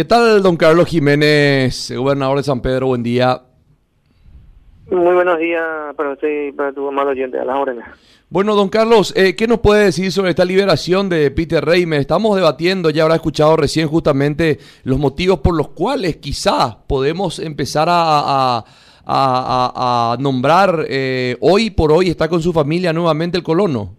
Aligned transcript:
¿Qué 0.00 0.06
tal, 0.06 0.42
don 0.42 0.56
Carlos 0.56 0.88
Jiménez, 0.88 1.92
gobernador 1.94 2.38
de 2.38 2.42
San 2.42 2.62
Pedro? 2.62 2.86
Buen 2.86 3.02
día. 3.02 3.42
Muy 4.90 5.12
buenos 5.12 5.38
días 5.38 5.62
para 5.94 6.12
usted 6.12 6.48
y 6.48 6.52
para 6.52 6.72
tu 6.72 6.88
amado 6.88 7.10
oyente, 7.10 7.38
a 7.38 7.44
las 7.44 7.54
órdenes. 7.58 7.84
Bueno, 8.30 8.54
don 8.54 8.70
Carlos, 8.70 9.12
eh, 9.14 9.36
¿qué 9.36 9.46
nos 9.46 9.58
puede 9.58 9.84
decir 9.84 10.10
sobre 10.10 10.30
esta 10.30 10.46
liberación 10.46 11.10
de 11.10 11.30
Peter 11.30 11.62
Reimer? 11.62 12.00
Estamos 12.00 12.34
debatiendo, 12.34 12.88
ya 12.88 13.02
habrá 13.02 13.16
escuchado 13.16 13.58
recién 13.58 13.88
justamente 13.88 14.58
los 14.84 14.98
motivos 14.98 15.40
por 15.40 15.54
los 15.54 15.68
cuales 15.68 16.16
quizá 16.16 16.78
podemos 16.86 17.38
empezar 17.38 17.88
a, 17.90 18.64
a, 19.04 20.16
nombrar 20.18 20.86
eh, 20.88 21.36
hoy 21.42 21.68
por 21.68 21.92
hoy 21.92 22.08
está 22.08 22.26
con 22.26 22.40
su 22.40 22.54
familia 22.54 22.94
nuevamente 22.94 23.36
el 23.36 23.44
colono. 23.44 23.96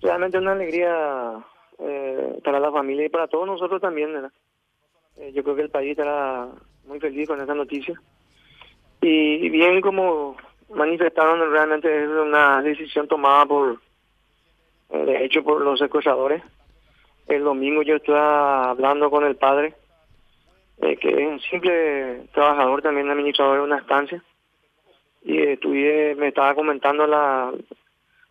Realmente 0.00 0.38
una 0.38 0.52
alegría 0.52 1.44
eh, 1.80 2.40
para 2.44 2.60
la 2.60 2.70
familia 2.70 3.06
y 3.06 3.08
para 3.08 3.28
todos 3.28 3.46
nosotros 3.46 3.80
también. 3.80 4.10
yo 5.32 5.42
creo 5.42 5.56
que 5.56 5.62
el 5.62 5.70
país 5.70 5.90
estará 5.90 6.48
muy 6.84 7.00
feliz 7.00 7.28
con 7.28 7.40
esa 7.40 7.54
noticia. 7.54 8.00
Y 9.02 9.48
bien 9.48 9.80
como 9.80 10.36
manifestaron 10.70 11.50
realmente 11.50 12.04
es 12.04 12.08
una 12.08 12.62
decisión 12.62 13.08
tomada 13.08 13.46
por, 13.46 13.80
eh, 14.90 15.04
de 15.04 15.24
hecho, 15.24 15.42
por 15.42 15.60
los 15.62 15.78
secuestradores. 15.78 16.42
El 17.26 17.44
domingo 17.44 17.82
yo 17.82 17.96
estaba 17.96 18.70
hablando 18.70 19.10
con 19.10 19.24
el 19.24 19.36
padre, 19.36 19.74
eh, 20.82 20.96
que 20.96 21.08
es 21.08 21.28
un 21.28 21.40
simple 21.40 22.26
trabajador, 22.32 22.82
también 22.82 23.10
administrador 23.10 23.58
de 23.58 23.64
una 23.64 23.78
estancia, 23.78 24.22
y 25.22 25.38
estuve, 25.38 26.14
me 26.16 26.28
estaba 26.28 26.54
comentando 26.54 27.06
la, 27.06 27.52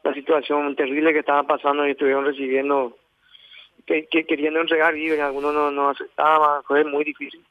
la 0.04 0.14
situación 0.14 0.76
terrible 0.76 1.14
que 1.14 1.20
estaba 1.20 1.44
pasando 1.44 1.88
y 1.88 1.92
estuvieron 1.92 2.26
recibiendo, 2.26 2.98
que, 3.90 4.26
queriendo 4.26 4.62
entregar 4.62 4.94
víveres, 4.94 5.24
algunos 5.24 5.54
no, 5.54 5.72
no 5.72 5.90
aceptaban, 5.90 6.64
fue 6.64 6.84
muy 6.84 7.04
difícil. 7.04 7.44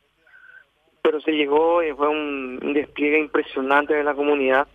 Pero 1.02 1.20
se 1.20 1.32
llegó 1.32 1.82
y 1.82 1.92
fue 1.92 2.08
un 2.08 2.72
despliegue 2.74 3.18
impresionante 3.18 3.94
de 3.94 4.04
la 4.04 4.14
comunidad 4.14 4.68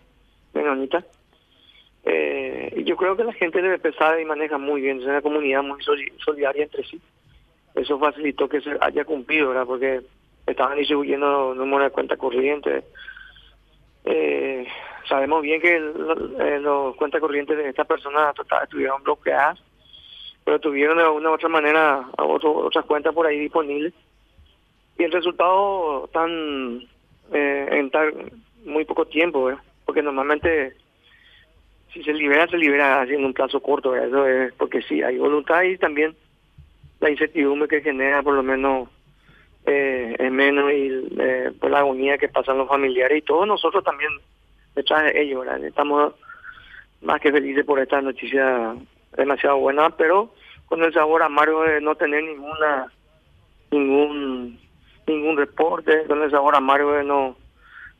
menonita. 0.53 1.05
Eh, 2.05 2.83
yo 2.85 2.97
creo 2.97 3.15
que 3.15 3.23
la 3.23 3.33
gente 3.33 3.61
debe 3.61 3.79
pesar 3.79 4.19
y 4.19 4.25
maneja 4.25 4.57
muy 4.57 4.81
bien, 4.81 4.99
es 4.99 5.05
una 5.05 5.21
comunidad 5.21 5.63
muy 5.63 5.81
solidaria 6.17 6.63
entre 6.63 6.83
sí. 6.83 6.99
Eso 7.75 7.97
facilitó 7.97 8.49
que 8.49 8.61
se 8.61 8.77
haya 8.81 9.05
cumplido, 9.05 9.49
¿verdad? 9.49 9.65
Porque 9.65 10.01
estaban 10.45 10.77
distribuyendo 10.77 11.55
número 11.55 11.85
de 11.85 11.91
cuenta 11.91 12.17
corriente. 12.17 12.83
Eh, 14.05 14.67
sabemos 15.07 15.41
bien 15.41 15.61
que 15.61 15.75
eh, 15.75 16.59
los 16.59 16.95
cuentas 16.97 17.21
corrientes 17.21 17.57
de 17.57 17.69
estas 17.69 17.87
personas 17.87 18.35
estuvieron 18.63 19.01
bloqueadas, 19.01 19.59
pero 20.43 20.59
tuvieron 20.59 20.97
de 20.97 21.07
una 21.07 21.29
u 21.29 21.33
otra 21.33 21.49
manera 21.49 22.07
otras 22.17 22.85
cuentas 22.85 23.13
por 23.13 23.25
ahí 23.25 23.39
disponibles. 23.39 23.93
Y 24.97 25.03
el 25.03 25.11
resultado 25.11 26.09
tan 26.13 26.83
eh, 27.31 27.67
en 27.71 27.89
tan 27.89 28.11
muy 28.65 28.85
poco 28.85 29.05
tiempo, 29.05 29.45
¿verdad? 29.45 29.61
porque 29.85 30.01
normalmente 30.01 30.73
si 31.93 32.03
se 32.03 32.13
libera, 32.13 32.47
se 32.47 32.57
libera 32.57 33.01
haciendo 33.01 33.27
un 33.27 33.33
plazo 33.33 33.59
corto, 33.59 33.95
eso 33.95 34.25
es 34.27 34.53
porque 34.53 34.81
sí, 34.81 35.03
hay 35.03 35.17
voluntad 35.17 35.61
y 35.63 35.77
también 35.77 36.15
la 36.99 37.11
incertidumbre 37.11 37.67
que 37.67 37.81
genera 37.81 38.23
por 38.23 38.33
lo 38.33 38.41
menos 38.41 38.89
eh, 39.65 40.15
es 40.17 40.31
menos 40.31 40.71
y 40.71 40.89
eh, 41.19 41.51
por 41.59 41.69
la 41.69 41.79
agonía 41.79 42.17
que 42.17 42.29
pasan 42.29 42.57
los 42.57 42.67
familiares 42.67 43.19
y 43.19 43.21
todos 43.21 43.47
nosotros 43.47 43.83
también 43.83 44.11
detrás 44.75 45.03
de 45.03 45.21
ellos, 45.21 45.45
estamos 45.63 46.13
más 47.01 47.21
que 47.21 47.31
felices 47.31 47.65
por 47.65 47.79
esta 47.79 48.01
noticia 48.01 48.75
demasiado 49.17 49.57
buena, 49.57 49.89
pero 49.91 50.33
con 50.65 50.83
el 50.83 50.93
sabor 50.93 51.23
amargo 51.23 51.63
de 51.63 51.81
no 51.81 51.95
tener 51.95 52.23
ninguna 52.23 52.91
ningún 53.71 54.59
ningún 55.07 55.37
reporte, 55.37 56.03
con 56.07 56.21
el 56.21 56.31
sabor 56.31 56.55
amargo 56.55 56.93
de 56.93 57.03
no 57.03 57.35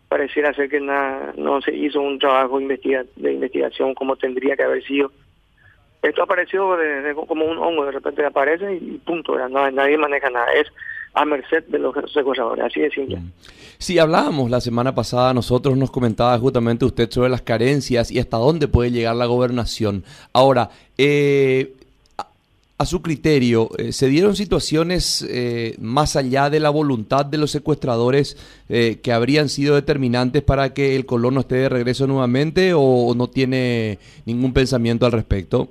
pareciera 0.07 0.53
ser 0.53 0.69
que 0.69 0.79
nada, 0.79 1.33
no 1.37 1.59
se 1.61 1.75
hizo 1.75 1.99
un 1.99 2.19
trabajo 2.19 2.59
de 2.59 3.33
investigación 3.33 3.95
como 3.95 4.15
tendría 4.15 4.55
que 4.55 4.63
haber 4.63 4.83
sido. 4.83 5.11
Esto 6.03 6.21
apareció 6.21 6.75
de, 6.75 7.15
como 7.27 7.45
un 7.45 7.57
hongo, 7.57 7.85
de 7.85 7.93
repente 7.93 8.25
aparece 8.25 8.75
y 8.75 9.01
punto, 9.05 9.37
No, 9.49 9.71
nadie 9.71 9.97
maneja 9.97 10.29
nada, 10.29 10.53
es 10.53 10.67
a 11.13 11.25
merced 11.25 11.63
de 11.67 11.79
los 11.79 11.93
secuestradores, 12.11 12.65
así 12.65 12.81
de 12.81 12.89
simple. 12.89 13.19
Sí, 13.77 13.99
hablábamos 13.99 14.49
la 14.49 14.61
semana 14.61 14.95
pasada, 14.95 15.33
nosotros 15.33 15.77
nos 15.77 15.91
comentaba 15.91 16.37
justamente 16.39 16.85
usted 16.85 17.09
sobre 17.11 17.29
las 17.29 17.41
carencias 17.41 18.11
y 18.11 18.19
hasta 18.19 18.37
dónde 18.37 18.67
puede 18.67 18.91
llegar 18.91 19.15
la 19.15 19.25
gobernación. 19.25 20.03
Ahora, 20.31 20.69
eh, 20.97 21.73
a 22.77 22.85
su 22.85 23.01
criterio, 23.01 23.69
eh, 23.77 23.91
¿se 23.91 24.07
dieron 24.07 24.35
situaciones 24.35 25.25
eh, 25.29 25.75
más 25.79 26.15
allá 26.15 26.49
de 26.49 26.59
la 26.59 26.69
voluntad 26.69 27.25
de 27.25 27.37
los 27.37 27.51
secuestradores 27.51 28.35
eh, 28.67 28.99
que 29.01 29.13
habrían 29.13 29.47
sido 29.47 29.75
determinantes 29.75 30.41
para 30.41 30.73
que 30.73 30.95
el 30.95 31.05
colono 31.05 31.41
esté 31.41 31.55
de 31.55 31.69
regreso 31.69 32.07
nuevamente 32.07 32.73
o 32.75 33.13
no 33.15 33.29
tiene 33.29 33.99
ningún 34.25 34.53
pensamiento 34.53 35.05
al 35.05 35.11
respecto? 35.11 35.69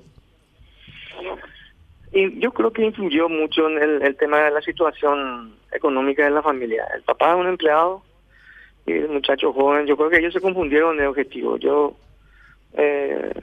Y 2.12 2.38
yo 2.38 2.52
creo 2.52 2.72
que 2.72 2.84
influyó 2.84 3.28
mucho 3.28 3.68
en 3.68 4.02
el, 4.02 4.16
tema 4.16 4.40
de 4.40 4.50
la 4.50 4.60
situación 4.60 5.54
económica 5.72 6.24
de 6.24 6.30
la 6.30 6.42
familia. 6.42 6.86
El 6.94 7.02
papá 7.02 7.32
es 7.32 7.36
un 7.38 7.46
empleado 7.46 8.02
y 8.86 8.92
el 8.92 9.08
muchacho 9.08 9.52
joven, 9.52 9.86
yo 9.86 9.96
creo 9.96 10.10
que 10.10 10.18
ellos 10.18 10.34
se 10.34 10.40
confundieron 10.40 10.98
de 10.98 11.06
objetivo. 11.06 11.56
Yo 11.56 11.96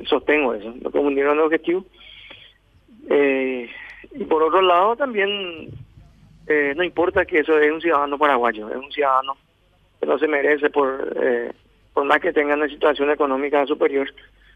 sostengo 0.07 0.53
eso, 0.53 0.73
lo 0.81 0.91
confundieron 0.91 1.37
de 1.37 1.43
objetivo 1.43 1.85
eh, 3.09 3.69
y 4.13 4.23
por 4.25 4.43
otro 4.43 4.61
lado 4.61 4.95
también 4.95 5.69
eh, 6.47 6.73
no 6.75 6.83
importa 6.83 7.25
que 7.25 7.39
eso 7.39 7.57
es 7.59 7.71
un 7.71 7.81
ciudadano 7.81 8.17
paraguayo, 8.17 8.69
es 8.69 8.75
un 8.75 8.91
ciudadano 8.91 9.35
que 9.99 10.05
no 10.05 10.17
se 10.19 10.27
merece 10.27 10.69
por, 10.69 11.15
eh, 11.21 11.51
por 11.93 12.05
más 12.05 12.19
que 12.19 12.33
tenga 12.33 12.53
una 12.53 12.67
situación 12.67 13.09
económica 13.09 13.65
superior 13.65 14.07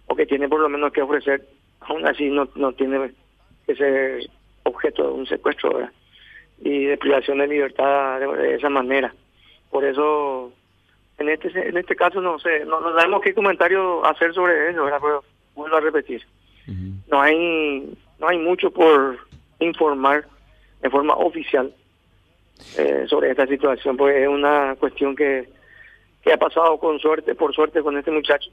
o 0.07 0.16
que 0.16 0.25
tiene 0.25 0.47
por 0.47 0.59
lo 0.59 0.69
menos 0.69 0.94
que 0.94 1.01
ofrecer, 1.01 1.47
aún 1.81 2.06
así 2.07 2.30
no, 2.30 2.47
no 2.56 2.74
tiene 2.74 3.12
que 3.66 3.75
ser 3.75 4.29
objeto 4.63 5.03
de 5.03 5.13
un 5.13 5.25
secuestro 5.25 5.90
y 6.62 6.85
de 6.85 6.97
privación 6.97 7.40
de 7.40 7.47
libertad 7.47 8.19
de, 8.19 8.56
esa 8.56 8.69
manera. 8.69 9.13
Por 9.69 9.84
eso, 9.84 10.51
en 11.18 11.29
este 11.29 11.50
en 11.68 11.78
este 11.78 11.96
caso 11.96 12.22
no 12.22 12.40
sé, 12.40 12.66
no, 12.66 12.79
no 12.79 12.94
sabemos 12.94 13.22
qué 13.22 13.34
comentario 13.34 14.06
hacer 14.06 14.34
sobre 14.34 14.69
eso, 14.69 14.85
pero 14.85 15.24
vuelvo 15.56 15.78
a 15.78 15.81
repetir. 15.81 16.24
No 17.07 17.22
hay 17.22 17.94
no 18.19 18.28
hay 18.28 18.38
mucho 18.38 18.72
por 18.72 19.18
informar 19.59 20.25
de 20.81 20.90
forma 20.90 21.13
oficial 21.16 21.74
eh, 22.78 23.06
sobre 23.07 23.31
esta 23.31 23.47
situación, 23.47 23.97
pues 23.97 24.16
es 24.16 24.28
una 24.28 24.75
cuestión 24.80 25.16
que, 25.16 25.50
que 26.22 26.34
ha 26.34 26.38
pasado 26.38 26.78
con 26.78 27.00
suerte, 27.00 27.35
por 27.35 27.53
suerte 27.53 27.81
con 27.81 27.97
este 27.97 28.12
muchacho, 28.12 28.50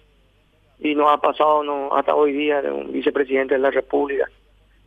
y 0.79 0.95
no 0.95 1.09
ha 1.11 1.21
pasado 1.21 1.63
no 1.63 1.95
hasta 1.95 2.15
hoy 2.15 2.33
día 2.33 2.63
de 2.63 2.71
un 2.71 2.93
vicepresidente 2.93 3.55
de 3.55 3.61
la 3.61 3.71
República, 3.71 4.29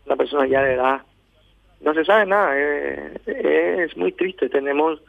una 0.05 0.15
persona 0.15 0.47
ya 0.47 0.61
de 0.63 0.73
edad. 0.73 1.01
No 1.81 1.93
se 1.93 2.05
sabe 2.05 2.25
nada, 2.25 2.53
eh, 2.55 3.83
es 3.85 3.97
muy 3.97 4.11
triste. 4.13 4.49
Tenemos, 4.49 5.01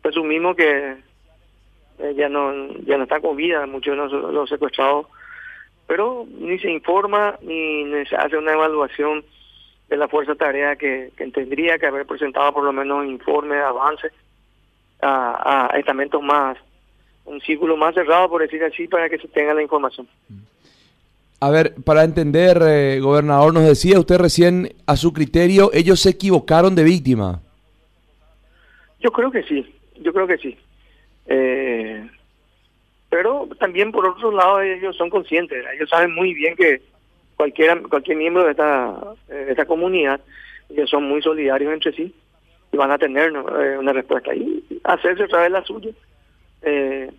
presumimos 0.00 0.56
que 0.56 0.96
eh, 1.98 2.14
ya 2.16 2.28
no 2.28 2.68
ya 2.84 2.96
no 2.96 3.02
está 3.02 3.20
con 3.20 3.36
vida 3.36 3.66
muchos 3.66 3.94
de 4.10 4.18
los, 4.32 4.48
secuestrados 4.48 5.06
pero 5.86 6.24
ni 6.38 6.58
se 6.58 6.70
informa 6.70 7.36
ni 7.42 7.84
se 8.06 8.16
hace 8.16 8.38
una 8.38 8.52
evaluación 8.52 9.24
de 9.90 9.96
la 9.96 10.08
fuerza 10.08 10.34
tarea 10.36 10.76
que, 10.76 11.12
tendría 11.34 11.78
que 11.78 11.86
haber 11.86 12.06
presentado 12.06 12.54
por 12.54 12.64
lo 12.64 12.72
menos 12.72 13.04
informe 13.04 13.56
de 13.56 13.62
avance 13.62 14.08
a, 15.02 15.68
estamentos 15.76 16.22
más, 16.22 16.56
un 17.24 17.40
círculo 17.40 17.76
más 17.76 17.94
cerrado, 17.94 18.30
por 18.30 18.40
decir 18.40 18.62
así, 18.62 18.86
para 18.86 19.08
que 19.10 19.18
se 19.18 19.26
tenga 19.28 19.52
la 19.52 19.62
información. 19.62 20.06
A 21.40 21.50
ver, 21.50 21.74
para 21.84 22.04
entender, 22.04 22.60
eh, 22.62 23.00
gobernador, 23.00 23.54
nos 23.54 23.64
decía 23.64 23.98
usted 23.98 24.18
recién, 24.18 24.74
a 24.86 24.96
su 24.96 25.12
criterio, 25.12 25.70
ellos 25.72 26.00
se 26.00 26.10
equivocaron 26.10 26.74
de 26.74 26.84
víctima. 26.84 27.40
Yo 29.00 29.10
creo 29.10 29.30
que 29.30 29.42
sí, 29.44 29.66
yo 30.02 30.12
creo 30.12 30.26
que 30.26 30.36
sí. 30.36 30.58
Eh, 31.26 32.06
pero 33.08 33.48
también 33.58 33.90
por 33.90 34.06
otro 34.06 34.30
lado 34.30 34.60
ellos 34.60 34.96
son 34.96 35.10
conscientes, 35.10 35.64
ellos 35.74 35.88
saben 35.88 36.14
muy 36.14 36.34
bien 36.34 36.54
que 36.56 36.82
cualquier 37.36 37.82
cualquier 37.82 38.16
miembro 38.16 38.44
de 38.44 38.50
esta 38.50 38.98
de 39.28 39.50
esta 39.50 39.64
comunidad 39.64 40.20
ellos 40.70 40.90
son 40.90 41.04
muy 41.04 41.22
solidarios 41.22 41.72
entre 41.72 41.92
sí 41.92 42.14
y 42.72 42.76
van 42.76 42.90
a 42.90 42.98
tener 42.98 43.32
eh, 43.32 43.78
una 43.78 43.92
respuesta 43.92 44.34
y 44.34 44.62
hacerse 44.84 45.24
otra 45.24 45.42
vez 45.42 45.50
la 45.50 45.64
suya, 45.64 45.90
eh, 46.62 47.10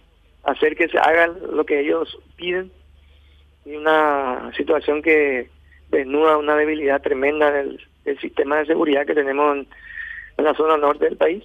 hacer 0.43 0.75
que 0.75 0.87
se 0.87 0.97
haga 0.97 1.27
lo 1.27 1.65
que 1.65 1.81
ellos 1.81 2.17
piden 2.35 2.71
y 3.65 3.75
una 3.75 4.51
situación 4.55 5.01
que 5.01 5.49
desnuda 5.89 6.37
una 6.37 6.55
debilidad 6.55 7.01
tremenda 7.01 7.51
del, 7.51 7.79
sistema 8.19 8.57
de 8.57 8.65
seguridad 8.65 9.05
que 9.05 9.13
tenemos 9.13 9.57
en, 9.57 9.67
en 10.37 10.45
la 10.45 10.55
zona 10.55 10.75
norte 10.75 11.05
del 11.05 11.17
país, 11.17 11.43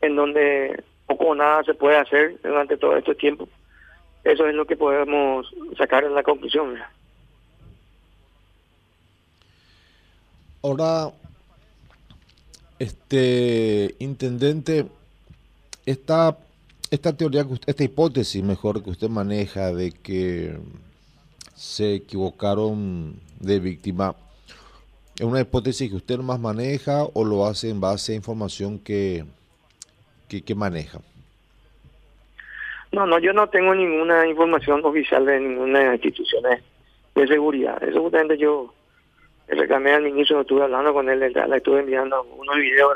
en 0.00 0.16
donde 0.16 0.82
poco 1.06 1.26
o 1.26 1.34
nada 1.34 1.62
se 1.64 1.74
puede 1.74 1.96
hacer 1.96 2.40
durante 2.42 2.76
todo 2.76 2.96
este 2.96 3.14
tiempo. 3.14 3.48
Eso 4.24 4.46
es 4.46 4.54
lo 4.54 4.66
que 4.66 4.76
podemos 4.76 5.46
sacar 5.78 6.04
en 6.04 6.14
la 6.14 6.22
conclusión. 6.22 6.76
Ahora, 10.62 11.12
Este, 12.78 13.94
intendente, 13.98 14.86
esta, 15.84 16.38
esta 16.90 17.12
teoría, 17.14 17.46
esta 17.66 17.84
hipótesis 17.84 18.42
mejor 18.42 18.82
que 18.82 18.88
usted 18.88 19.10
maneja 19.10 19.70
de 19.74 19.92
que 19.92 20.56
se 21.60 21.96
equivocaron 21.96 23.20
de 23.38 23.60
víctima, 23.60 24.14
¿es 25.18 25.26
una 25.26 25.42
hipótesis 25.42 25.90
que 25.90 25.96
usted 25.96 26.18
más 26.20 26.40
maneja 26.40 27.04
o 27.12 27.22
lo 27.22 27.44
hace 27.44 27.68
en 27.68 27.82
base 27.82 28.12
a 28.12 28.16
información 28.16 28.78
que, 28.78 29.26
que, 30.26 30.54
maneja? 30.54 31.00
No, 32.92 33.04
no, 33.04 33.18
yo 33.18 33.34
no 33.34 33.46
tengo 33.50 33.74
ninguna 33.74 34.26
información 34.26 34.82
oficial 34.86 35.26
de 35.26 35.38
ninguna 35.38 35.92
institución 35.96 36.42
de 37.14 37.26
seguridad. 37.26 37.82
Eso 37.84 38.00
justamente 38.00 38.38
yo 38.38 38.72
reclamé 39.46 39.92
al 39.92 40.04
ministro, 40.04 40.40
estuve 40.40 40.62
hablando 40.62 40.94
con 40.94 41.10
él, 41.10 41.20
le 41.20 41.56
estuve 41.56 41.80
enviando 41.80 42.22
unos 42.38 42.56
videos 42.56 42.94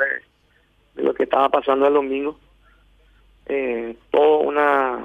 de, 0.94 1.02
lo 1.02 1.12
que 1.12 1.24
estaba 1.24 1.50
pasando 1.50 1.86
el 1.86 1.92
domingo. 1.92 2.38
Eh, 3.44 3.94
todo 4.10 4.38
una, 4.38 5.04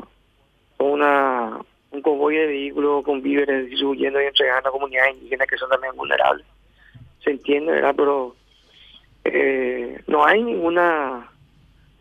una 0.77 1.59
un 1.91 2.01
convoy 2.01 2.35
de 2.35 2.47
vehículos 2.47 3.03
con 3.03 3.21
víveres 3.21 3.69
distribuyendo 3.69 4.21
y 4.21 4.25
entregando 4.25 4.69
a 4.69 4.71
comunidades 4.71 5.15
indígenas 5.15 5.47
que 5.47 5.57
son 5.57 5.69
también 5.69 5.95
vulnerables. 5.95 6.45
Se 7.23 7.31
entiende, 7.31 7.71
¿verdad? 7.71 7.95
Pero 7.95 8.35
eh, 9.25 10.01
no 10.07 10.25
hay 10.25 10.43
ninguna 10.43 11.29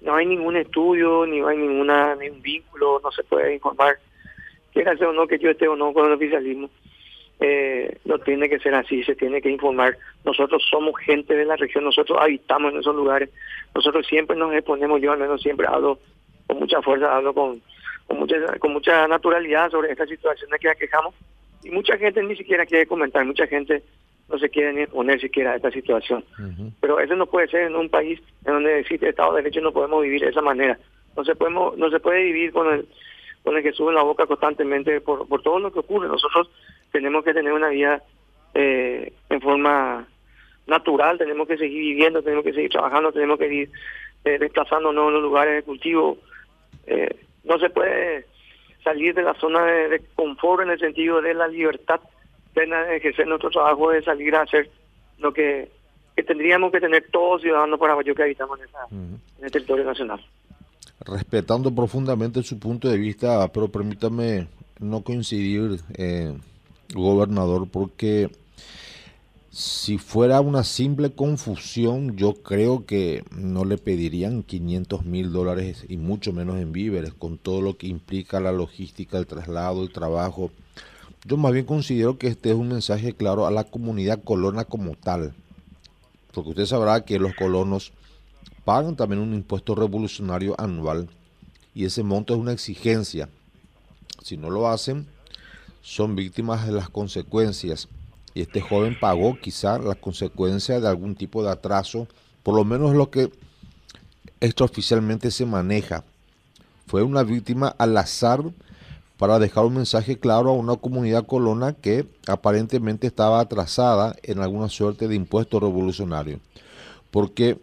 no 0.00 0.14
hay 0.14 0.26
ningún 0.26 0.56
estudio, 0.56 1.26
ni 1.26 1.40
hay 1.40 1.56
ninguna 1.56 2.14
ningún 2.14 2.40
vínculo, 2.40 3.00
no 3.02 3.11
se 3.11 3.25
puede 3.25 3.55
informar, 3.55 3.99
quiera 4.73 4.96
sea 4.96 5.08
o 5.08 5.12
no 5.12 5.26
que 5.26 5.38
yo 5.38 5.50
esté 5.50 5.67
o 5.67 5.75
no 5.75 5.93
con 5.93 6.06
el 6.06 6.12
oficialismo 6.12 6.70
eh, 7.41 7.99
no 8.05 8.19
tiene 8.19 8.49
que 8.49 8.58
ser 8.58 8.75
así, 8.75 9.05
se 9.05 9.14
tiene 9.14 9.41
que 9.41 9.50
informar. 9.50 9.96
Nosotros 10.25 10.62
somos 10.69 10.99
gente 11.00 11.34
de 11.34 11.44
la 11.44 11.56
región, 11.56 11.84
nosotros 11.84 12.19
habitamos 12.20 12.73
en 12.73 12.81
esos 12.81 12.94
lugares, 12.94 13.31
nosotros 13.75 14.06
siempre 14.06 14.37
nos 14.37 14.52
exponemos, 14.52 15.00
yo 15.00 15.12
al 15.12 15.19
menos 15.19 15.41
siempre 15.41 15.67
hablo 15.69 15.99
con 16.46 16.58
mucha 16.58 16.82
fuerza, 16.82 17.14
hablo 17.14 17.34
con, 17.34 17.62
con, 18.08 18.19
mucha, 18.19 18.58
con 18.58 18.72
mucha 18.72 19.06
naturalidad 19.06 19.70
sobre 19.70 19.93
estas 19.93 20.08
situaciones 20.08 20.58
que 20.60 20.69
aquejamos 20.69 21.14
y 21.62 21.70
mucha 21.70 21.96
gente 21.96 22.22
ni 22.22 22.34
siquiera 22.34 22.66
quiere 22.66 22.87
comentar, 22.87 23.25
mucha 23.25 23.46
gente 23.46 23.82
no 24.28 24.38
se 24.38 24.49
quiere 24.49 24.72
ni 24.72 24.81
exponer 24.82 25.20
siquiera 25.20 25.52
a 25.52 25.56
esta 25.56 25.70
situación. 25.70 26.25
Pero 26.81 27.00
eso 27.00 27.14
no 27.16 27.26
puede 27.26 27.49
ser 27.49 27.62
en 27.62 27.76
un 27.76 27.88
país 27.88 28.20
en 28.44 28.55
donde 28.55 28.81
existe 28.81 29.08
Estado 29.08 29.34
de 29.34 29.43
Derecho, 29.43 29.60
no 29.60 29.72
podemos 29.72 30.02
vivir 30.02 30.22
de 30.22 30.28
esa 30.28 30.43
manera. 30.43 30.78
No 31.16 31.25
se, 31.25 31.34
podemos, 31.34 31.76
no 31.76 31.90
se 31.90 32.00
puede 32.00 32.25
vivir 32.25 32.52
con 32.52 32.72
el, 32.72 32.88
con 33.43 33.56
el 33.56 33.62
que 33.62 33.72
sube 33.72 33.93
la 33.93 34.02
boca 34.02 34.26
constantemente 34.26 35.00
por, 35.00 35.26
por 35.26 35.43
todo 35.43 35.58
lo 35.58 35.72
que 35.72 35.81
ocurre. 35.81 36.08
Nosotros 36.08 36.50
tenemos 36.93 37.25
que 37.25 37.34
tener 37.34 37.52
una 37.52 37.69
vida 37.69 38.02
eh, 38.55 39.12
en 39.31 39.40
forma 39.40 40.06
natural, 40.66 41.19
tenemos 41.19 41.49
que 41.49 41.56
seguir 41.56 41.81
viviendo, 41.81 42.22
tenemos 42.22 42.44
que 42.44 42.52
seguir 42.52 42.70
trabajando, 42.70 43.12
tenemos 43.12 43.38
que 43.38 43.52
ir 43.52 43.70
eh, 44.25 44.38
desplazándonos 44.38 45.08
en 45.08 45.14
los 45.14 45.22
lugares 45.22 45.55
de 45.55 45.62
cultivo. 45.62 46.19
Eh, 46.87 47.16
no 47.49 47.59
se 47.59 47.71
puede 47.71 48.27
salir 48.85 49.15
de 49.15 49.23
la 49.23 49.35
zona 49.35 49.65
de, 49.65 50.03
confort 50.15 50.62
en 50.62 50.71
el 50.71 50.79
sentido 50.79 51.21
de 51.21 51.35
la 51.35 51.49
libertad 51.49 52.00
de 52.55 52.97
ejercer 52.97 53.27
nuestro 53.27 53.50
trabajo, 53.50 53.91
de 53.91 54.03
salir 54.03 54.35
a 54.35 54.43
hacer 54.43 54.71
lo 55.19 55.33
que, 55.33 55.71
tendríamos 56.27 56.73
que 56.73 56.81
tener 56.81 57.06
todos 57.11 57.43
ciudadanos 57.43 57.79
paraguayos 57.79 58.17
que 58.17 58.23
habitamos 58.23 58.59
en, 58.59 58.65
esa, 58.67 58.79
en 58.91 59.45
el 59.45 59.50
territorio 59.50 59.85
nacional. 59.85 60.21
Respetando 61.06 61.73
profundamente 61.73 62.43
su 62.43 62.59
punto 62.59 62.89
de 62.89 62.99
vista, 62.99 63.47
pero 63.53 63.69
permítame 63.69 64.49
no 64.81 65.03
coincidir. 65.03 65.81
Eh, 65.97 66.35
gobernador, 66.94 67.69
porque 67.71 68.31
si 69.50 69.97
fuera 69.97 70.41
una 70.41 70.62
simple 70.62 71.12
confusión, 71.12 72.17
yo 72.17 72.35
creo 72.35 72.85
que 72.85 73.25
no 73.31 73.65
le 73.65 73.79
pedirían 73.79 74.43
500 74.43 75.06
mil 75.06 75.33
dólares 75.33 75.87
y 75.89 75.97
mucho 75.97 76.33
menos 76.33 76.59
en 76.59 76.73
víveres, 76.73 77.15
con 77.15 77.39
todo 77.39 77.62
lo 77.62 77.79
que 77.79 77.87
implica 77.87 78.41
la 78.41 78.53
logística, 78.53 79.17
el 79.17 79.27
traslado, 79.27 79.83
el 79.83 79.93
trabajo. 79.93 80.50
Yo 81.25 81.37
más 81.39 81.53
bien 81.53 81.65
considero 81.65 82.19
que 82.19 82.29
este 82.29 82.50
es 82.50 82.56
un 82.56 82.69
mensaje 82.69 83.15
claro 83.15 83.47
a 83.47 83.50
la 83.50 83.65
comunidad 83.65 84.23
colona 84.23 84.65
como 84.65 84.95
tal, 84.95 85.35
porque 86.33 86.51
usted 86.51 86.67
sabrá 86.67 87.05
que 87.05 87.19
los 87.19 87.35
colonos 87.35 87.93
pagan 88.65 88.97
también 88.97 89.23
un 89.23 89.33
impuesto 89.33 89.75
revolucionario 89.75 90.55
anual 90.61 91.09
y 91.75 91.87
ese 91.87 92.03
monto 92.03 92.35
es 92.35 92.41
una 92.41 92.53
exigencia. 92.53 93.31
Si 94.23 94.37
no 94.37 94.51
lo 94.51 94.69
hacen, 94.69 95.06
son 95.81 96.17
víctimas 96.17 96.67
de 96.67 96.73
las 96.73 96.91
consecuencias. 96.91 97.89
Y 98.38 98.43
este 98.43 98.61
joven 98.61 98.96
pagó 98.96 99.37
quizá 99.40 99.81
las 99.81 99.96
consecuencias 99.96 100.81
de 100.81 100.87
algún 100.87 101.17
tipo 101.17 101.43
de 101.43 101.50
atraso, 101.50 102.06
por 102.44 102.55
lo 102.55 102.64
menos 102.64 102.94
lo 102.94 103.11
que 103.11 103.32
extraoficialmente 104.38 105.32
se 105.32 105.44
maneja. 105.44 106.05
Fue 106.87 107.02
una 107.02 107.25
víctima 107.25 107.75
al 107.79 107.96
azar 107.96 108.44
para 109.17 109.40
dejar 109.40 109.64
un 109.64 109.75
mensaje 109.75 110.20
claro 110.20 110.50
a 110.50 110.52
una 110.52 110.76
comunidad 110.76 111.26
colona 111.26 111.73
que 111.73 112.06
aparentemente 112.29 113.08
estaba 113.08 113.40
atrasada 113.40 114.14
en 114.23 114.38
alguna 114.38 114.69
suerte 114.69 115.08
de 115.08 115.17
impuesto 115.17 115.58
revolucionario. 115.58 116.38
Porque 117.11 117.61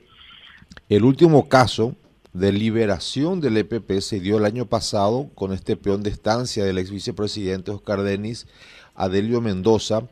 el 0.90 1.06
último 1.06 1.48
caso 1.48 1.96
de 2.34 2.52
liberación 2.52 3.40
del 3.40 3.56
EPP 3.56 4.02
se 4.02 4.20
dio 4.20 4.40
el 4.40 4.44
año 4.44 4.66
pasado 4.66 5.30
con 5.36 5.54
este 5.54 5.78
peón 5.78 6.04
de 6.04 6.10
estancia 6.10 6.66
del 6.66 6.80
ex 6.80 6.92
vicepresidente 6.92 7.72
Oscar 7.72 8.04
Denis, 8.04 8.46
Adelio 8.94 9.40
Mendoza, 9.40 10.04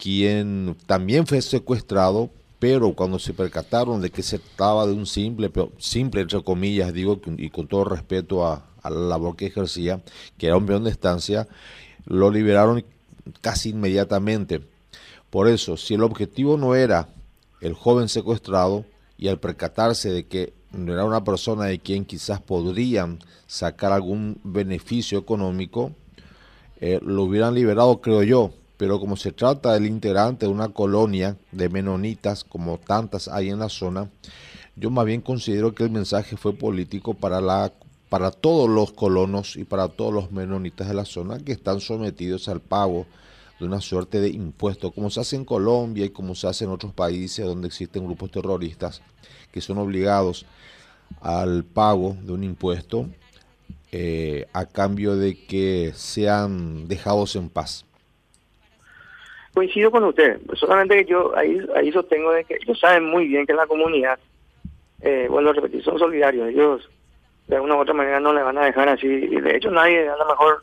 quien 0.00 0.76
también 0.86 1.26
fue 1.26 1.42
secuestrado, 1.42 2.30
pero 2.58 2.94
cuando 2.94 3.18
se 3.18 3.32
percataron 3.32 4.00
de 4.00 4.10
que 4.10 4.22
se 4.22 4.38
trataba 4.38 4.86
de 4.86 4.92
un 4.92 5.06
simple, 5.06 5.50
simple 5.78 6.22
entre 6.22 6.42
comillas, 6.42 6.92
digo, 6.92 7.20
y 7.36 7.50
con 7.50 7.68
todo 7.68 7.84
respeto 7.84 8.46
a, 8.46 8.66
la 8.82 8.90
labor 8.90 9.36
que 9.36 9.46
ejercía, 9.46 10.00
que 10.38 10.46
era 10.46 10.56
un 10.56 10.66
peón 10.66 10.84
de 10.84 10.90
estancia, 10.90 11.46
lo 12.06 12.30
liberaron 12.30 12.82
casi 13.42 13.70
inmediatamente. 13.70 14.62
Por 15.28 15.48
eso, 15.48 15.76
si 15.76 15.94
el 15.94 16.02
objetivo 16.02 16.56
no 16.56 16.74
era 16.74 17.08
el 17.60 17.74
joven 17.74 18.08
secuestrado, 18.08 18.86
y 19.20 19.28
al 19.28 19.38
percatarse 19.38 20.10
de 20.10 20.26
que 20.26 20.54
no 20.72 20.94
era 20.94 21.04
una 21.04 21.22
persona 21.22 21.66
de 21.66 21.78
quien 21.78 22.06
quizás 22.06 22.40
podrían 22.40 23.18
sacar 23.46 23.92
algún 23.92 24.40
beneficio 24.44 25.18
económico, 25.18 25.92
eh, 26.80 27.00
lo 27.02 27.24
hubieran 27.24 27.54
liberado, 27.54 28.00
creo 28.00 28.22
yo. 28.22 28.54
Pero 28.80 28.98
como 28.98 29.18
se 29.18 29.30
trata 29.30 29.74
del 29.74 29.84
integrante 29.84 30.46
de 30.46 30.52
una 30.52 30.70
colonia 30.70 31.36
de 31.52 31.68
menonitas, 31.68 32.44
como 32.44 32.78
tantas 32.78 33.28
hay 33.28 33.50
en 33.50 33.58
la 33.58 33.68
zona, 33.68 34.10
yo 34.74 34.88
más 34.88 35.04
bien 35.04 35.20
considero 35.20 35.74
que 35.74 35.82
el 35.82 35.90
mensaje 35.90 36.38
fue 36.38 36.54
político 36.54 37.12
para 37.12 37.42
la 37.42 37.74
para 38.08 38.30
todos 38.30 38.70
los 38.70 38.92
colonos 38.92 39.56
y 39.56 39.64
para 39.64 39.88
todos 39.88 40.14
los 40.14 40.32
menonitas 40.32 40.88
de 40.88 40.94
la 40.94 41.04
zona 41.04 41.38
que 41.40 41.52
están 41.52 41.82
sometidos 41.82 42.48
al 42.48 42.62
pago 42.62 43.04
de 43.58 43.66
una 43.66 43.82
suerte 43.82 44.18
de 44.18 44.30
impuesto, 44.30 44.92
como 44.92 45.10
se 45.10 45.20
hace 45.20 45.36
en 45.36 45.44
Colombia 45.44 46.06
y 46.06 46.10
como 46.10 46.34
se 46.34 46.46
hace 46.46 46.64
en 46.64 46.70
otros 46.70 46.94
países 46.94 47.44
donde 47.44 47.68
existen 47.68 48.06
grupos 48.06 48.30
terroristas 48.30 49.02
que 49.52 49.60
son 49.60 49.76
obligados 49.76 50.46
al 51.20 51.64
pago 51.64 52.16
de 52.22 52.32
un 52.32 52.44
impuesto 52.44 53.10
eh, 53.92 54.46
a 54.54 54.64
cambio 54.64 55.16
de 55.16 55.44
que 55.44 55.92
sean 55.94 56.88
dejados 56.88 57.36
en 57.36 57.50
paz. 57.50 57.84
Coincido 59.52 59.90
con 59.90 60.04
usted, 60.04 60.40
solamente 60.54 61.04
que 61.04 61.10
yo 61.10 61.36
ahí, 61.36 61.60
ahí 61.74 61.90
sostengo 61.90 62.30
de 62.32 62.44
que 62.44 62.56
ellos 62.62 62.78
saben 62.78 63.04
muy 63.06 63.26
bien 63.26 63.46
que 63.46 63.52
la 63.52 63.66
comunidad, 63.66 64.18
eh, 65.02 65.26
bueno, 65.28 65.52
repetir, 65.52 65.82
son 65.82 65.98
solidarios, 65.98 66.48
ellos 66.48 66.88
de 67.48 67.56
alguna 67.56 67.74
u 67.74 67.80
otra 67.80 67.94
manera 67.94 68.20
no 68.20 68.32
le 68.32 68.44
van 68.44 68.58
a 68.58 68.66
dejar 68.66 68.88
así, 68.88 69.08
y 69.08 69.40
de 69.40 69.56
hecho 69.56 69.72
nadie, 69.72 70.08
a 70.08 70.16
lo 70.16 70.26
mejor, 70.26 70.62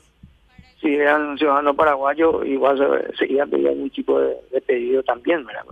si 0.80 0.96
eran 0.96 1.38
ciudadanos 1.38 1.76
paraguayos, 1.76 2.46
igual 2.46 2.78
se, 2.78 3.18
seguía 3.18 3.46
pidiendo 3.46 3.72
algún 3.72 3.90
tipo 3.90 4.22
de, 4.22 4.62
pedido 4.66 5.04
también, 5.04 5.46
¿verdad? 5.46 5.66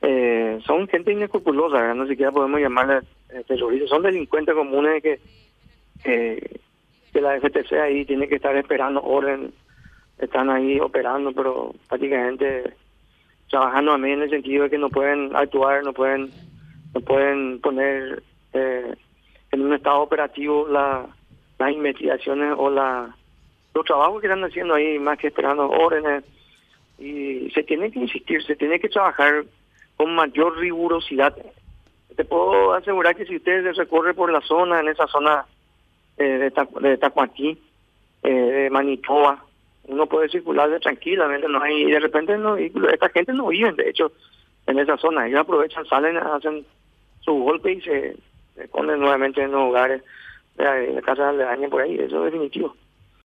Eh, 0.00 0.58
son 0.64 0.88
gente 0.88 1.12
inescrupulosa, 1.12 1.92
no 1.92 2.06
siquiera 2.06 2.32
podemos 2.32 2.58
llamarle 2.58 3.00
eh, 3.28 3.44
terroristas, 3.46 3.90
son 3.90 4.02
delincuentes 4.02 4.54
comunes 4.54 5.02
que, 5.02 5.20
que 7.12 7.20
la 7.20 7.38
FTC 7.38 7.72
ahí 7.74 8.04
tiene 8.06 8.28
que 8.28 8.36
estar 8.36 8.56
esperando 8.56 9.02
orden, 9.02 9.52
están 10.18 10.50
ahí 10.50 10.78
operando, 10.80 11.32
pero 11.32 11.74
prácticamente 11.88 12.74
trabajando 13.50 13.92
a 13.92 13.98
mí 13.98 14.10
en 14.10 14.22
el 14.22 14.30
sentido 14.30 14.64
de 14.64 14.70
que 14.70 14.78
no 14.78 14.90
pueden 14.90 15.34
actuar, 15.34 15.82
no 15.84 15.92
pueden, 15.92 16.30
no 16.94 17.00
pueden 17.00 17.60
poner 17.60 18.22
eh, 18.52 18.94
en 19.52 19.62
un 19.62 19.72
estado 19.72 20.00
operativo 20.00 20.66
la, 20.68 21.06
las 21.58 21.72
investigaciones 21.72 22.54
o 22.56 22.70
la 22.70 23.14
los 23.74 23.84
trabajos 23.84 24.20
que 24.20 24.26
están 24.26 24.42
haciendo 24.42 24.74
ahí 24.74 24.98
más 24.98 25.18
que 25.18 25.28
esperando 25.28 25.70
órdenes 25.70 26.24
y 26.98 27.48
se 27.50 27.62
tiene 27.62 27.92
que 27.92 28.00
insistir, 28.00 28.42
se 28.42 28.56
tiene 28.56 28.80
que 28.80 28.88
trabajar 28.88 29.44
con 29.96 30.14
mayor 30.14 30.58
rigurosidad. 30.58 31.36
Te 32.16 32.24
puedo 32.24 32.72
asegurar 32.72 33.14
que 33.14 33.24
si 33.26 33.36
usted 33.36 33.62
se 33.62 33.72
recorre 33.72 34.14
por 34.14 34.32
la 34.32 34.40
zona, 34.40 34.80
en 34.80 34.88
esa 34.88 35.06
zona 35.06 35.46
eh, 36.16 36.50
de 36.80 36.96
Tacuatí, 36.96 37.56
eh, 38.24 38.30
de 38.30 38.70
Manitoba, 38.70 39.44
uno 39.88 40.06
puede 40.06 40.28
circular 40.28 40.70
de 40.70 40.80
tranquilamente, 40.80 41.48
no 41.48 41.62
hay, 41.62 41.82
y 41.82 41.90
de 41.90 42.00
repente 42.00 42.36
no, 42.36 42.56
esta 42.56 43.08
gente 43.08 43.32
no 43.32 43.48
vive, 43.48 43.72
de 43.72 43.90
hecho, 43.90 44.12
en 44.66 44.78
esa 44.78 44.96
zona, 44.98 45.26
ellos 45.26 45.40
aprovechan, 45.40 45.86
salen, 45.86 46.16
hacen 46.18 46.64
su 47.20 47.32
golpe 47.32 47.72
y 47.72 47.80
se 47.80 48.16
esconden 48.56 49.00
nuevamente 49.00 49.42
en 49.42 49.52
los 49.52 49.62
hogares, 49.62 50.02
de, 50.56 50.64
de 50.94 51.02
casas 51.02 51.36
daño 51.36 51.68
por 51.68 51.82
ahí, 51.82 51.98
eso 51.98 52.18
es 52.26 52.32
definitivo. 52.32 52.74